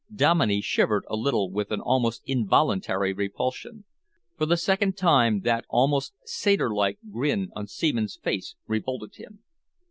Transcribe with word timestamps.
Dominey 0.11 0.61
shivered 0.61 1.03
a 1.11 1.15
little 1.15 1.51
with 1.51 1.69
an 1.71 1.79
almost 1.79 2.23
involuntary 2.25 3.13
repulsion. 3.13 3.85
For 4.35 4.47
the 4.47 4.57
second 4.57 4.97
time 4.97 5.41
that 5.41 5.63
almost 5.69 6.15
satyr 6.25 6.73
like 6.73 6.97
grin 7.11 7.51
on 7.55 7.67
Seaman's 7.67 8.15
face 8.17 8.55
revolted 8.65 9.17
him. 9.17 9.43